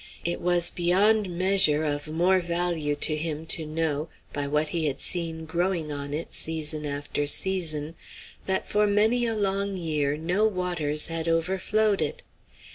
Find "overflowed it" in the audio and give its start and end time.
11.27-12.23